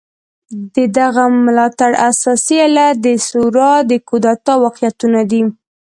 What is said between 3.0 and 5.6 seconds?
د ثور د کودتا واقعيتونه دي.